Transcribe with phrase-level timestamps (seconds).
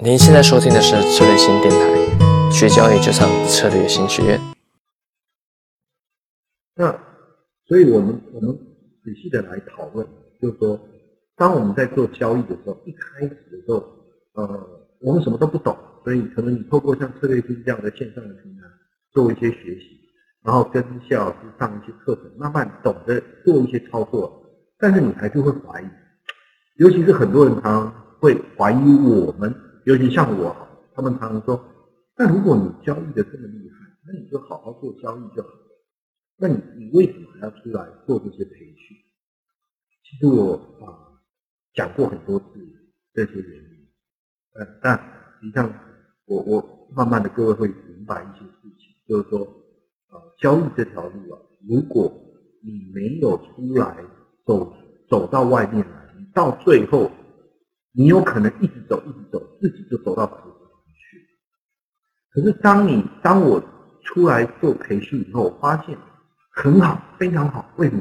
[0.00, 4.38] 您现在收听的是策略型电台，学交易就上策略型学院。
[6.76, 6.92] 那
[7.66, 8.56] 所以我们我们
[9.02, 10.06] 仔细的来讨论，
[10.40, 10.78] 就是说，
[11.34, 13.84] 当我们在做交易的时候，一开始的时候，
[14.34, 14.68] 呃，
[15.00, 18.62] 我们什么都不懂，所以可能你透过像策略星这样的线上的平台
[19.10, 19.98] 做一些学习，
[20.44, 24.44] 然后跟谢老师上一些课程，慢慢懂得做一些操作，
[24.78, 25.86] 但是你还是会怀疑，
[26.76, 29.52] 尤其是很多人常常会怀疑我们。
[29.88, 30.54] 尤其像我，
[30.94, 31.64] 他们常常说
[32.14, 33.76] ：“那如果你交易的这么厉害，
[34.06, 35.48] 那你就好好做交易就好。
[36.36, 38.94] 那你你为什么还要出来做这些培训？”
[40.04, 41.16] 其实我啊
[41.72, 42.44] 讲过很多次
[43.14, 43.88] 这些原因，
[44.56, 44.98] 呃，但
[45.40, 45.72] 实际上
[46.26, 49.38] 我我慢慢的各位会明白一些事情，就是说，
[50.10, 52.12] 呃，交易这条路啊，如果
[52.62, 53.96] 你没有出来
[54.44, 54.70] 走
[55.08, 57.10] 走到外面来，你到最后。
[57.98, 60.32] 你有可能一直走，一直走，自己就走到死
[60.94, 61.18] 去。
[62.30, 63.60] 可是当你当我
[64.04, 65.98] 出来做培训以后，发现
[66.52, 67.68] 很好，非常好。
[67.76, 68.00] 为什么？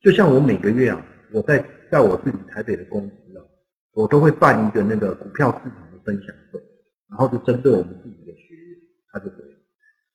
[0.00, 3.44] 就像我每个月啊，我在在我自己台北的公司啊，
[3.92, 6.58] 我都会办一个那个股票市场的分享会，
[7.10, 8.78] 然后就针对我们自己的学员，
[9.12, 9.36] 他就会。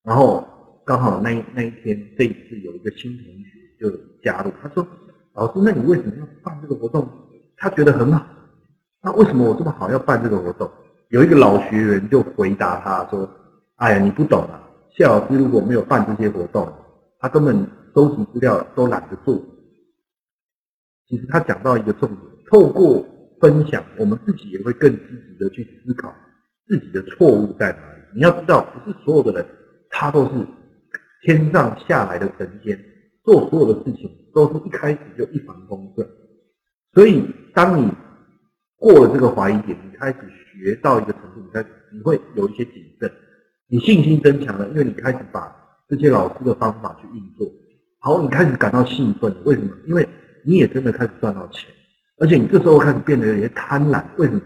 [0.02, 3.46] 然后刚好那一那一天，这一次有一个新同学
[3.80, 4.88] 就加入，他说
[5.36, 7.08] ：“老师，那你为什么要办这个活动？”
[7.56, 8.26] 他觉得很好。
[9.04, 10.70] 那为什么我这么好要办这个活动？
[11.10, 13.30] 有一个老学员就回答他说
[13.78, 14.64] ：“哎呀，你不懂啊，
[14.96, 16.72] 谢老师如果没有办这些活动，
[17.20, 19.36] 他根本收集资料都懒得做。”
[21.10, 23.06] 其实他讲到一个重点，透过
[23.42, 26.14] 分享，我们自己也会更积极的去思考
[26.68, 28.02] 自己的错误在哪里。
[28.16, 29.46] 你要知道，不是所有的人
[29.90, 30.48] 他都是
[31.24, 32.80] 天上下来的神仙，
[33.26, 36.08] 做所有的事情都是一开始就一帆风顺。
[36.94, 37.92] 所以当你
[38.82, 40.18] 过了这个怀疑点，你开始
[40.52, 43.12] 学到一个程度，你开始你会有一些谨慎，
[43.68, 45.56] 你信心增强了，因为你开始把
[45.88, 47.48] 这些老师的方法去运作，
[48.00, 49.72] 好，你开始感到兴奋，为什么？
[49.86, 50.10] 因为
[50.44, 51.70] 你也真的开始赚到钱，
[52.18, 54.42] 而且你这时候开始变得有些贪婪，为什么？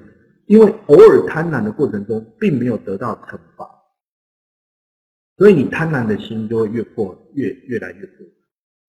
[0.47, 3.65] 因为偶尔贪婪的过程中，并没有得到惩罚，
[5.37, 8.27] 所以你贪婪的心就会越破越越来越破，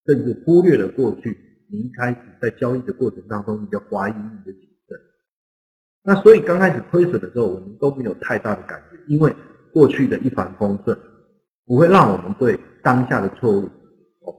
[0.07, 1.37] 甚至忽略了过去
[1.71, 4.66] 你一开始在交易的过程当中，你的怀疑你的。
[6.07, 9.35] 那所以刚开始亏损的时候，我们都没有太大的感觉，因为
[9.73, 10.97] 过去的一帆风顺，
[11.65, 13.69] 不会让我们对当下的错误，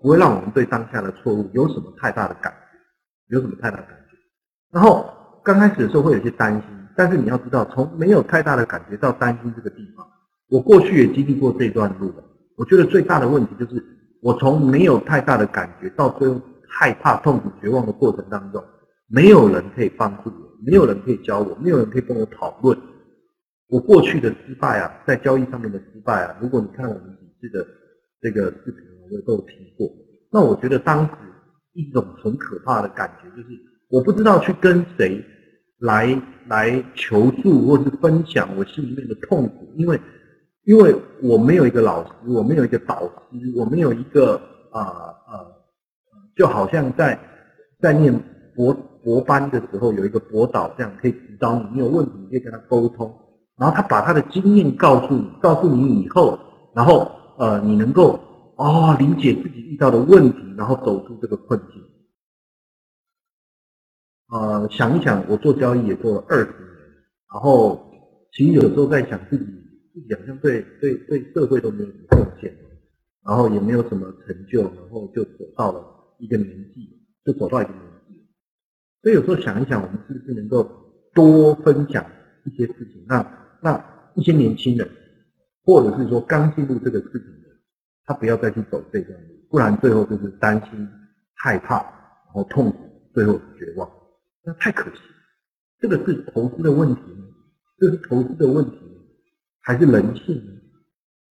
[0.01, 2.51] 不会让我们对当下的错误有什么太大的感
[3.29, 4.17] 觉，有什么太大的感觉。
[4.73, 5.13] 然后
[5.45, 6.63] 刚开始的时候会有些担心，
[6.97, 10.07] 但是你要知道，从没有太大的感觉到担心这个地方，
[10.49, 12.25] 我过去也经历过这段路了。
[12.57, 13.85] 我觉得最大的问题就是，
[14.23, 18.65] 我从没有太大的感觉到最后害怕、痛苦、绝望的过程当中，
[19.07, 20.48] 没有人可以帮助我。
[20.67, 22.77] 没有人可以教我，没有人可以跟我讨论
[23.69, 26.37] 我过去的失败啊，在交易上面的失败啊。
[26.41, 27.67] 如果你看我们几次的
[28.21, 29.89] 这个视频，我都有提过。
[30.33, 31.13] 那我觉得当时
[31.75, 33.49] 一种很可怕的感觉，就是
[33.89, 35.25] 我不知道去跟谁
[35.79, 40.01] 来来求助，或是分享我心里面的痛苦，因为
[40.65, 44.35] 因为我没有一个老师，我没有一个导师，我没有一个
[44.73, 45.47] 啊啊，
[46.37, 47.19] 就好像在
[47.81, 48.13] 在念
[48.57, 48.77] 佛。
[49.09, 53.11] 博班的时候有一个博导，这样可以指导你，你有问题你可以跟他沟通，
[53.57, 56.39] 然后他把他的经验告诉你，告诉你以后，
[56.75, 58.21] 然后呃你能够
[58.57, 61.83] 哦理解自己遇到的问题，然后走出这个困境。
[64.31, 66.59] 呃，想一想，我做交易也做了二十年，
[67.33, 67.91] 然后
[68.33, 69.45] 其实有时候在想自己
[69.95, 72.55] 自己好像对对对社会都没有什么贡献，
[73.25, 75.83] 然后也没有什么成就，然后就走到了
[76.19, 76.91] 一个年纪，
[77.25, 77.98] 就走到一个年纪。
[79.03, 80.69] 所以有时候想一想，我们是不是能够
[81.15, 82.05] 多分享
[82.45, 83.25] 一些事情，让
[83.63, 84.89] 让一些年轻人，
[85.65, 87.49] 或者是说刚进入这个事情的，
[88.05, 90.89] 他不要再去走这段路，不然最后就是担心、
[91.35, 92.79] 害怕，然后痛苦，
[93.15, 93.89] 最后绝望，
[94.45, 95.01] 那太可惜。
[95.81, 97.25] 这个是投资的问题吗？
[97.79, 99.03] 这是投资的问题吗？
[99.61, 100.53] 还是人性呢？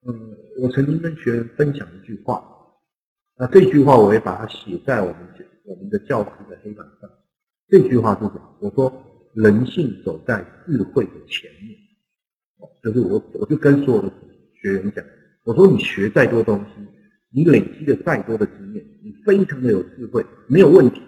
[0.08, 2.42] 嗯，我曾经跟学员分享一句话，
[3.38, 5.18] 那这句话我也把它写在我们
[5.66, 7.10] 我们的教室的黑板上。
[7.70, 8.58] 这句话是什么？
[8.62, 8.92] 我说
[9.34, 11.78] 人性走在智慧的前面，
[12.82, 14.12] 就是我我就跟所有的
[14.62, 15.04] 学员讲，
[15.44, 16.82] 我说你学再多东西，
[17.30, 21.02] 你累积了再多的经验，你非常的有智慧，没有问题。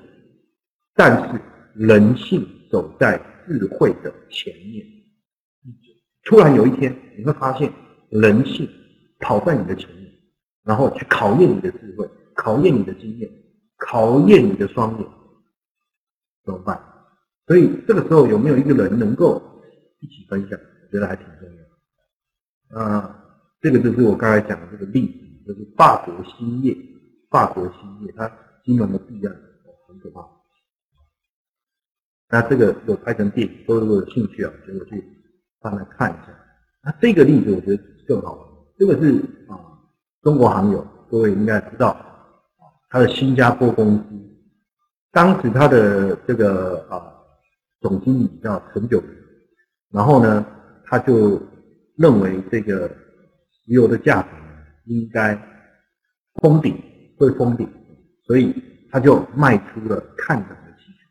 [0.96, 1.42] 但是
[1.76, 3.18] 人性走在
[3.48, 4.86] 智慧的前面，
[6.26, 7.72] 突然有一天你会发现
[8.10, 8.70] 人性
[9.20, 10.12] 跑在你的前面，
[10.66, 13.32] 然后去考验你的智慧，考验你的经验，
[13.78, 15.08] 考验你的双眼。
[16.46, 16.82] 怎么办？
[17.48, 19.42] 所以这个时候有没有一个人能够
[20.00, 20.60] 一起分享？
[20.60, 21.50] 我觉得还挺重
[22.72, 22.80] 要。
[22.80, 23.26] 啊，
[23.60, 26.78] 这个就是我刚才讲的这个例子，就是法国兴业，
[27.30, 28.32] 法国兴业，它
[28.64, 29.36] 金融的弊案
[29.88, 30.24] 很可怕。
[32.30, 35.04] 那这个有拍成电影，都有兴趣啊，就我去
[35.60, 36.28] 帮他看一下。
[36.84, 38.48] 那这个例子我觉得更好玩，
[38.78, 39.58] 这个是啊，
[40.22, 42.06] 中国航友，各位应该知道啊，
[42.90, 44.04] 他的新加坡公司，
[45.12, 47.02] 当时他的这个啊
[47.82, 49.04] 总经理叫陈九，
[49.92, 50.46] 然后呢，
[50.86, 51.42] 他就
[51.96, 54.30] 认为这个石油的价格
[54.86, 55.36] 应该
[56.36, 56.80] 封顶，
[57.18, 57.68] 会封顶，
[58.26, 58.54] 所以
[58.92, 61.08] 他就卖出了看涨的期权。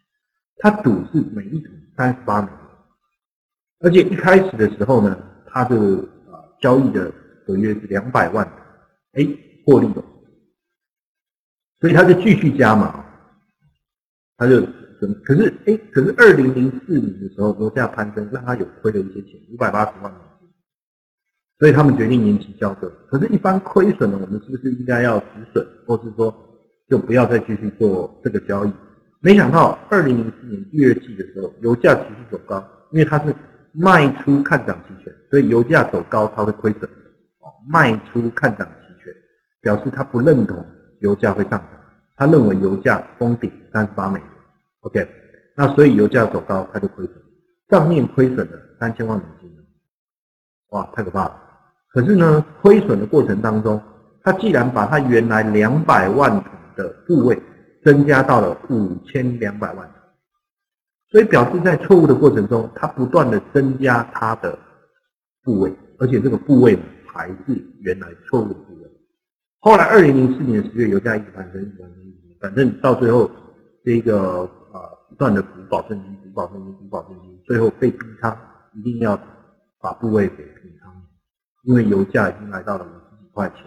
[0.58, 2.58] 他赌是每一桶三十八美元，
[3.80, 5.76] 而且一开始的时候呢，他的
[6.30, 7.12] 啊交易的
[7.44, 8.46] 合约是两百万，
[9.14, 9.26] 哎，
[9.66, 10.04] 获利了，
[11.80, 13.04] 所以他就继续加码，
[14.38, 14.62] 他就
[15.24, 20.48] 可是哎，可是二零零四年的时候油价攀升，让他有亏了一些钱，五百八十万美金，
[21.58, 22.90] 所以他们决定延期交割。
[23.10, 26.34] 可是，一般亏损呢，我们是不是应该要止损，或是说
[26.88, 28.72] 就不要再继续做这个交易？
[29.20, 33.34] 没想到，二零零四年第二季的时候，油价持续走高，因为它是
[33.72, 36.88] 卖出看涨期权，所以油价走高它会亏损。
[37.70, 39.12] 卖出看涨期权，
[39.60, 40.64] 表示他不认同
[41.00, 41.68] 油价会上涨，
[42.18, 44.28] 他认为油价封顶三十八美元。
[44.80, 45.08] OK，
[45.56, 47.16] 那所以油价走高，他就亏损，
[47.68, 49.50] 账面亏损了三千万美金。
[50.70, 51.42] 哇，太可怕了！
[51.92, 53.80] 可是呢，亏损的过程当中，
[54.22, 57.40] 他既然把他原来两百万桶的部位。
[57.84, 59.94] 增加到了五千两百万桶，
[61.10, 64.58] 所以表示在错误的过程中，他不断的增加他的
[65.44, 66.76] 部位，而且这个部位
[67.06, 68.90] 还是原来错误的部位。
[69.60, 71.72] 后来二零零四年十月，油价一直攀升，
[72.40, 73.30] 反正到最后
[73.84, 74.42] 这个
[74.72, 78.36] 啊不断的补保证金、补保证金、补保证金，最后被逼仓，
[78.74, 79.18] 一定要
[79.80, 81.02] 把部位给平仓，
[81.64, 83.58] 因为油价已经来到了五十几块钱，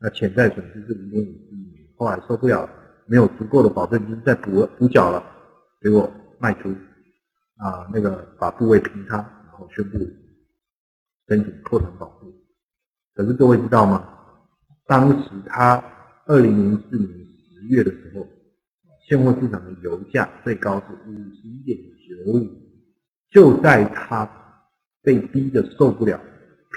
[0.00, 2.68] 那潜在损失是五点五亿美元，后来受不了。
[3.06, 5.20] 没有足够的保证金再补补缴了，
[5.82, 6.08] 结果
[6.38, 6.68] 卖出
[7.56, 9.98] 啊，那个把部位平仓，然后宣布
[11.26, 12.32] 申请破产保护。
[13.12, 14.08] 可是各位知道吗？
[14.86, 15.82] 当时他
[16.26, 17.19] 二零零四年
[17.68, 18.26] 月的时候，
[19.06, 22.48] 现货市场的油价最高是五十一点九五，
[23.30, 24.28] 就在他
[25.02, 26.20] 被逼的受不了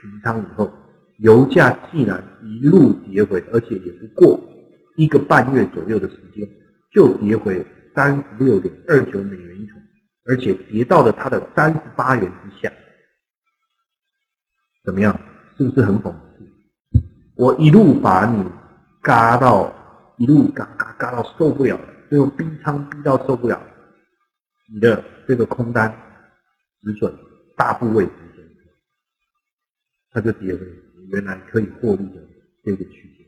[0.02, 0.72] 平仓以后，
[1.20, 4.40] 油价竟然一路跌回，而且也不过。
[4.96, 6.48] 一个半月左右的时间，
[6.92, 7.66] 就跌回
[7.96, 9.82] 三十六点二九美元一桶，
[10.26, 12.72] 而且跌到了它的三十八元之下。
[14.84, 15.20] 怎么样？
[15.58, 17.02] 是不是很讽刺？
[17.36, 18.44] 我一路把你
[19.02, 19.74] 嘎到
[20.18, 21.80] 一路嘎嘎嘎到受不了，
[22.10, 23.62] 最后逼仓逼到受不了，
[24.74, 25.92] 你的这个空单
[26.82, 27.14] 止损，
[27.56, 28.48] 大部位止损，
[30.12, 30.62] 它就跌回
[31.10, 32.22] 原来可以获利的
[32.64, 33.26] 这个区间。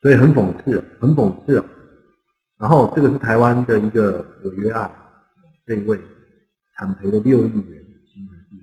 [0.00, 1.64] 所以很讽刺，很讽刺。
[2.58, 4.90] 然后这个是台湾的一个违约案，
[5.66, 6.00] 这一位
[6.74, 8.56] 惨赔了六亿元新台币。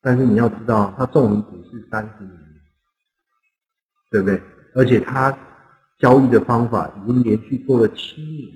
[0.00, 2.38] 但是你要知道，他纵横股市三十年，
[4.10, 4.40] 对不对？
[4.74, 5.36] 而且他
[6.02, 8.52] 交易的方法已经连续做了七年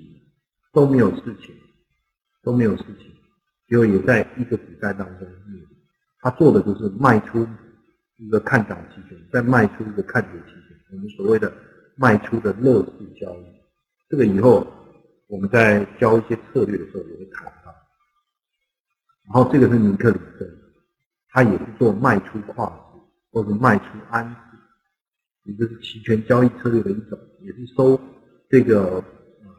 [0.71, 1.55] 都没有事情，
[2.43, 3.11] 都没有事情。
[3.67, 5.27] 结果也在一个比赛当中，
[6.19, 7.47] 他做的就是卖出
[8.17, 11.51] 一个看涨期权，再卖出一个看跌期权，我们所谓的。
[11.99, 13.45] 卖出的乐视交易，
[14.07, 14.67] 这个以后
[15.25, 17.73] 我们在教一些策略的时候也会谈到。
[19.25, 20.47] 然后这个是尼克里森，
[21.29, 22.99] 他也是做卖出跨市
[23.31, 24.35] 或者卖出安市，
[25.45, 27.99] 也就是期权交易策略的一种，也是收
[28.49, 29.03] 这个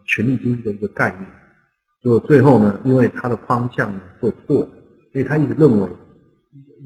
[0.06, 1.26] 权利金的一个概念。
[2.00, 4.68] 就最后呢，因为他的方向做错，
[5.12, 5.88] 所以他一直认为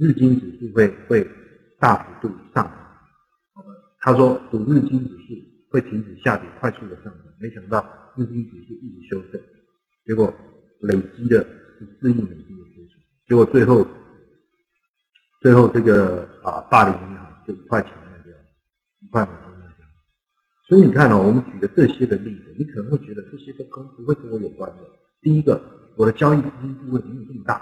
[0.00, 1.28] 日经指数会会
[1.78, 2.72] 大幅度上涨。
[4.00, 5.34] 他说赌日经指数
[5.70, 7.84] 会停止下跌，快速的上涨，没想到
[8.16, 9.40] 日经指数一直修正，
[10.06, 10.32] 结果
[10.80, 11.44] 累积的
[11.78, 13.86] 十四亿美金的亏损，结果最后
[15.40, 18.32] 最后这个啊大连银行就一块钱卖掉，
[19.00, 19.41] 一块美金卖掉。
[20.66, 24.78] 所以你看哦，我们举的这些的例子，你可能会觉得这些都跟不会跟我有关的。
[25.20, 25.60] 第一个，
[25.96, 27.60] 我的交易资金部位没有这么大；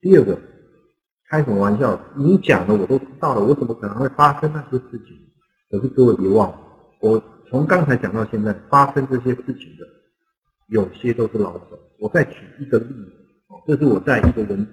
[0.00, 0.38] 第二个。
[1.28, 1.96] 开什么玩笑？
[2.16, 5.16] 你讲的我都知道了，我怎么可能会发生那些事情？
[5.70, 6.58] 可是各位别忘了，
[7.00, 9.86] 我从刚才讲到现在，发生这些事情的
[10.66, 11.78] 有些都是老手。
[12.00, 13.12] 我再举一个例子，
[13.64, 14.66] 这是我在一个文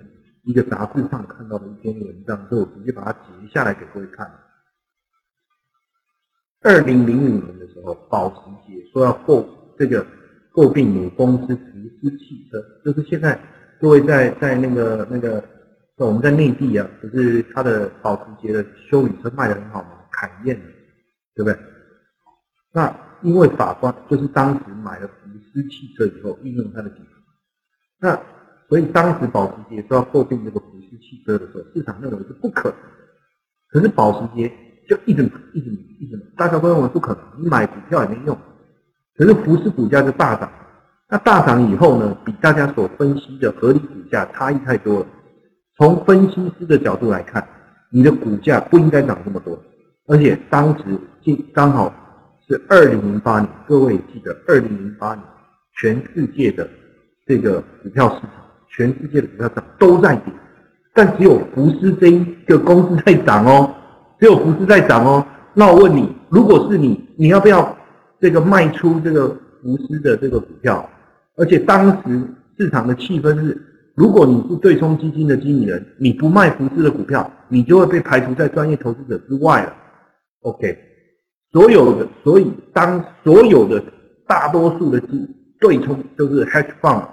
[0.46, 4.27] 一个杂志上看到的一篇文章，所以我直接把它截下来给各位看。
[6.61, 9.47] 二零零五年的时候，保时捷说要购
[9.77, 10.05] 这个
[10.51, 11.61] 购并母公司福
[12.01, 13.39] 斯汽车，就是现在
[13.79, 15.43] 各位在在那个那个。
[15.99, 20.05] 我们在内地啊，不是它的保时捷的修理车卖的很好吗？
[20.11, 20.55] 凯宴，
[21.33, 21.57] 对不对？
[22.71, 27.09] 那因为法官就是当时买了福斯汽车以后，运用它的技术，
[27.99, 28.15] 那
[28.69, 32.77] 所以当时保时捷说要购并这个福斯汽车的时候，市场认为是不可能。
[33.69, 34.53] 可是保时捷
[34.88, 38.38] 就一直，一直，一直，大家都认为不可能，你买股票也没用。
[39.15, 40.50] 可是福斯股价就大涨，
[41.10, 45.06] 那大涨以后呢，比大家所分析的合理股价差异太多了。
[45.77, 47.48] 从分析师的角度来看，
[47.91, 49.62] 你的股价不应该涨这么多，
[50.08, 50.84] 而且当时
[51.24, 51.94] 进刚好
[52.48, 55.24] 是二零零八年，各位记得二零零八年
[55.75, 56.67] 全世界的
[57.25, 58.32] 这个股票市场，
[58.70, 60.34] 全世界的股票涨都在跌，
[60.94, 63.74] 但只有福斯这一个公司在涨哦，
[64.19, 65.25] 只有福斯在涨哦。
[65.53, 67.77] 那我问你，如果是你，你要不要
[68.19, 69.29] 这个卖出这个
[69.62, 70.89] 福斯的这个股票？
[71.36, 72.21] 而且当时
[72.57, 73.63] 市场的气氛是。
[73.95, 79.74] 如果你是对冲基金的经理人，你不卖福斯的股票，你就会被排除在专业投资者之外了。
[80.41, 80.77] OK，
[81.51, 83.83] 所有的，所以当所有的
[84.27, 85.27] 大多数的基
[85.59, 87.07] 对冲都是 hedge fund，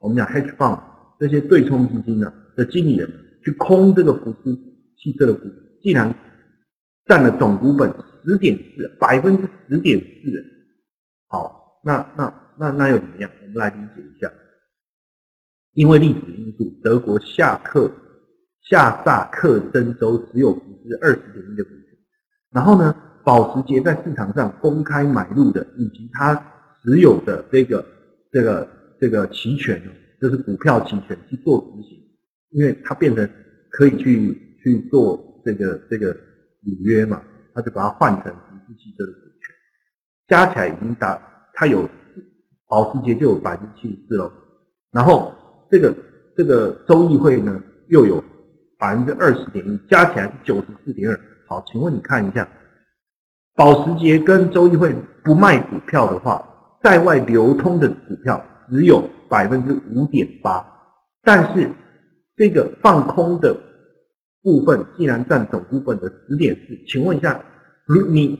[0.00, 0.78] 我们讲 hedge fund
[1.18, 3.06] 这些对冲基金呢的经理人
[3.44, 4.58] 去空这个福斯
[4.96, 5.42] 汽车的股，
[5.82, 6.10] 既然
[7.06, 7.92] 占了总股本
[8.24, 10.44] 十点四，百分之十点四，
[11.28, 13.30] 好，那那那那又怎么样？
[13.42, 14.30] 我们来理解一下。
[15.74, 17.90] 因为历史因素，德国下克
[18.62, 21.80] 下萨克森州只有福斯二十点一的股权。
[22.50, 26.34] 然后呢，保时捷在市场上公开买入的，以及它
[26.82, 27.86] 持有的这个
[28.32, 28.68] 这个
[29.00, 29.80] 这个期权，
[30.20, 31.98] 就是股票期权去做执行，
[32.50, 33.30] 因为它变成
[33.70, 36.16] 可以去去做这个这个
[36.62, 37.22] 履约嘛，
[37.54, 39.54] 他就把它换成福斯汽车的股权，
[40.28, 41.20] 加起来已经达，
[41.54, 41.88] 它有
[42.68, 44.32] 保时捷就有百分之七十四喽，
[44.90, 45.34] 然后。
[45.72, 45.94] 这个
[46.36, 48.20] 这个州议会呢，又有
[48.76, 51.20] 百分之二十点一，加起来是九十四点二。
[51.46, 52.48] 好，请问你看一下，
[53.54, 56.44] 保时捷跟州议会不卖股票的话，
[56.82, 60.66] 在外流通的股票只有百分之五点八，
[61.22, 61.70] 但是
[62.34, 63.56] 这个放空的
[64.42, 67.44] 部分既然占总股本的十点四，请问一下，
[67.86, 68.38] 你你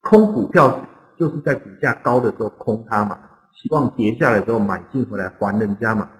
[0.00, 0.86] 空股票
[1.18, 3.18] 就是在股价高的时候空它嘛，
[3.54, 6.10] 希望跌下来之后买进回来还人家嘛？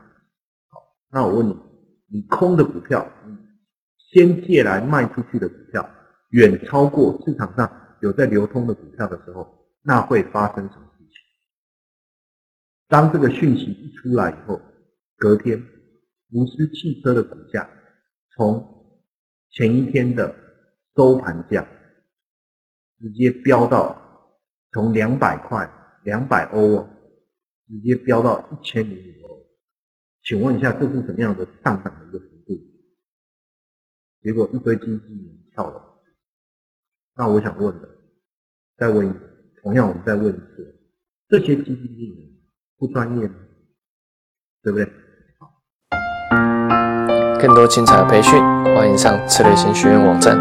[0.69, 1.57] 好那我问你，
[2.09, 3.37] 你空的股票，你
[4.13, 5.89] 先借来卖出去的股票，
[6.31, 9.47] 远超过市场上有在流通的股票的时候，
[9.83, 11.15] 那会发生什么事情？
[12.89, 14.61] 当这个讯息一出来以后，
[15.17, 15.63] 隔天，
[16.31, 17.69] 福斯汽车的股价
[18.35, 18.80] 从
[19.53, 20.35] 前一天的
[20.95, 21.67] 收盘价
[22.99, 24.01] 直接飙到
[24.73, 25.69] 从两百块、
[26.05, 26.89] 两百欧，
[27.67, 29.47] 直接飙到一千零五欧。
[30.23, 32.61] 请问一下，这是什么样的上涨的一个幅度？
[34.23, 35.81] 结果一堆经纪人跳楼。
[37.15, 37.89] 那我想问的，
[38.77, 39.19] 再问一次，
[39.63, 40.81] 同样我们再问一次，
[41.29, 42.43] 这些基金经理
[42.77, 43.35] 不专业吗？
[44.63, 44.93] 对不对？
[47.41, 48.39] 更多精彩的培训，
[48.75, 50.37] 欢迎上策略型学院网站。